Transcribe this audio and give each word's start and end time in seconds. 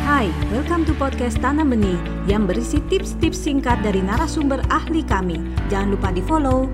Hai, 0.00 0.32
welcome 0.48 0.88
to 0.88 0.96
podcast 0.96 1.36
Tanam 1.44 1.76
Benih 1.76 2.00
yang 2.24 2.48
berisi 2.48 2.80
tips-tips 2.88 3.36
singkat 3.36 3.84
dari 3.84 4.00
narasumber 4.00 4.64
ahli 4.72 5.04
kami. 5.04 5.36
Jangan 5.68 5.88
lupa 5.92 6.08
di 6.08 6.24
follow. 6.24 6.72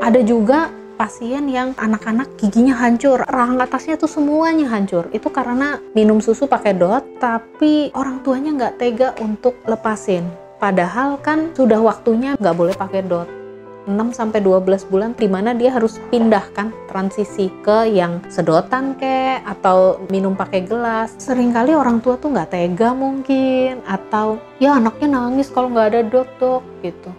Ada 0.00 0.24
juga 0.24 0.72
pasien 0.96 1.52
yang 1.52 1.76
anak-anak 1.76 2.40
giginya 2.40 2.72
hancur, 2.80 3.20
rahang 3.28 3.60
atasnya 3.60 4.00
tuh 4.00 4.08
semuanya 4.08 4.72
hancur. 4.72 5.12
Itu 5.12 5.28
karena 5.28 5.76
minum 5.92 6.24
susu 6.24 6.48
pakai 6.48 6.72
dot, 6.72 7.04
tapi 7.20 7.92
orang 7.92 8.24
tuanya 8.24 8.56
nggak 8.56 8.76
tega 8.80 9.08
untuk 9.20 9.60
lepasin. 9.68 10.24
Padahal 10.56 11.20
kan 11.20 11.52
sudah 11.52 11.84
waktunya 11.84 12.32
nggak 12.40 12.56
boleh 12.56 12.72
pakai 12.72 13.04
dot. 13.04 13.39
6 13.88 14.12
sampai 14.12 14.44
12 14.44 14.90
bulan 14.92 15.16
di 15.16 15.28
mana 15.30 15.56
dia 15.56 15.72
harus 15.72 15.96
pindahkan 16.12 16.74
transisi 16.90 17.48
ke 17.64 17.88
yang 17.88 18.20
sedotan 18.28 18.98
kek 18.98 19.40
atau 19.46 20.02
minum 20.12 20.36
pakai 20.36 20.66
gelas. 20.66 21.16
Seringkali 21.16 21.72
orang 21.72 22.04
tua 22.04 22.20
tuh 22.20 22.34
nggak 22.34 22.52
tega 22.52 22.92
mungkin 22.92 23.80
atau 23.88 24.36
ya 24.60 24.76
anaknya 24.76 25.08
nangis 25.16 25.48
kalau 25.48 25.72
nggak 25.72 25.88
ada 25.94 26.00
dot 26.04 26.28
dok 26.36 26.62
gitu. 26.84 27.10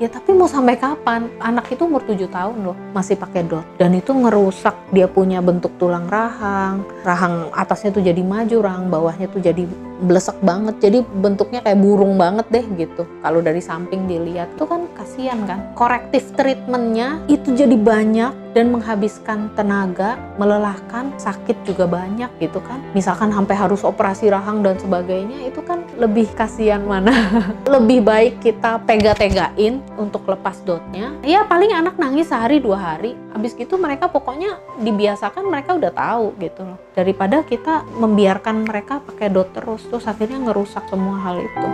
Ya 0.00 0.08
tapi 0.08 0.32
mau 0.32 0.48
sampai 0.48 0.80
kapan? 0.80 1.28
Anak 1.44 1.76
itu 1.76 1.84
umur 1.84 2.00
7 2.00 2.24
tahun 2.32 2.64
loh, 2.64 2.76
masih 2.96 3.20
pakai 3.20 3.44
dot. 3.44 3.68
Dan 3.76 3.92
itu 3.92 4.16
ngerusak 4.16 4.72
dia 4.96 5.04
punya 5.04 5.44
bentuk 5.44 5.76
tulang 5.76 6.08
rahang. 6.08 6.80
Rahang 7.04 7.52
atasnya 7.52 7.92
tuh 7.92 8.00
jadi 8.00 8.24
maju, 8.24 8.64
rahang 8.64 8.88
bawahnya 8.88 9.28
tuh 9.28 9.44
jadi 9.44 9.68
blesek 10.00 10.40
banget. 10.40 10.80
Jadi 10.80 11.04
bentuknya 11.04 11.60
kayak 11.60 11.84
burung 11.84 12.16
banget 12.16 12.48
deh 12.48 12.64
gitu. 12.80 13.04
Kalau 13.20 13.44
dari 13.44 13.60
samping 13.60 14.08
dilihat 14.08 14.48
itu 14.56 14.64
kan 14.64 14.88
kasihan 14.96 15.44
kan. 15.44 15.68
Korektif 15.76 16.32
treatmentnya 16.32 17.20
itu 17.28 17.52
jadi 17.52 17.76
banyak 17.76 18.49
dan 18.50 18.74
menghabiskan 18.74 19.50
tenaga, 19.54 20.18
melelahkan, 20.34 21.14
sakit 21.14 21.62
juga 21.62 21.86
banyak 21.86 22.30
gitu 22.42 22.58
kan. 22.62 22.82
Misalkan 22.96 23.30
sampai 23.30 23.54
harus 23.54 23.86
operasi 23.86 24.30
rahang 24.30 24.62
dan 24.66 24.74
sebagainya 24.78 25.46
itu 25.46 25.62
kan 25.62 25.86
lebih 25.94 26.26
kasihan 26.34 26.82
mana. 26.82 27.12
lebih 27.74 28.02
baik 28.02 28.42
kita 28.42 28.82
tega-tegain 28.86 29.78
untuk 29.94 30.26
lepas 30.26 30.58
dotnya. 30.66 31.14
Ya 31.22 31.46
paling 31.46 31.70
anak 31.70 31.94
nangis 32.00 32.30
sehari 32.30 32.58
dua 32.58 32.78
hari. 32.96 33.14
Habis 33.30 33.54
gitu 33.54 33.78
mereka 33.78 34.10
pokoknya 34.10 34.58
dibiasakan 34.82 35.46
mereka 35.46 35.78
udah 35.78 35.92
tahu 35.94 36.34
gitu 36.42 36.66
loh. 36.66 36.78
Daripada 36.94 37.46
kita 37.46 37.86
membiarkan 37.86 38.66
mereka 38.66 38.98
pakai 38.98 39.30
dot 39.30 39.54
terus 39.54 39.86
terus 39.86 40.06
akhirnya 40.10 40.42
ngerusak 40.50 40.90
semua 40.90 41.16
hal 41.22 41.38
itu. 41.38 41.68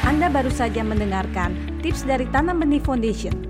Anda 0.00 0.32
baru 0.32 0.50
saja 0.50 0.80
mendengarkan 0.80 1.54
tips 1.84 2.08
dari 2.08 2.24
Tanam 2.32 2.58
Benih 2.58 2.82
Foundation. 2.82 3.49